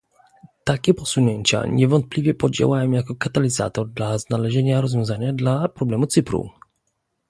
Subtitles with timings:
[0.63, 6.49] Takie posunięcia niewątpliwie podziałają jako katalizator dla znalezienia rozwiązania dla problemu Cypru